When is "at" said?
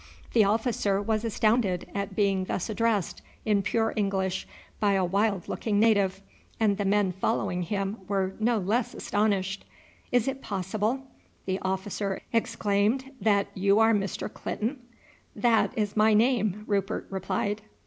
1.93-2.15